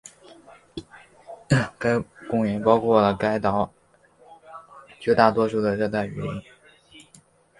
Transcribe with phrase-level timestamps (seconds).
[1.77, 3.71] 该公园包括了该岛
[4.99, 6.41] 绝大多数的热带雨林。